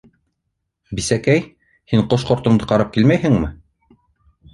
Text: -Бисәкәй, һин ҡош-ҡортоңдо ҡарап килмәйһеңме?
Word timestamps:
-Бисәкәй, 0.99 1.43
һин 1.91 2.01
ҡош-ҡортоңдо 2.13 2.69
ҡарап 2.73 2.95
килмәйһеңме? 2.97 3.51